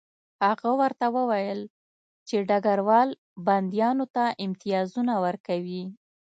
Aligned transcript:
هغه 0.45 0.69
ورته 0.81 1.05
وویل 1.17 1.59
چې 2.27 2.35
ډګروال 2.49 3.09
بندیانو 3.45 4.05
ته 4.15 4.25
امتیازونه 4.45 5.13
ورکوي 5.25 5.83